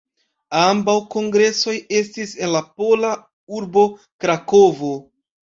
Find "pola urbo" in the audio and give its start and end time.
2.81-3.87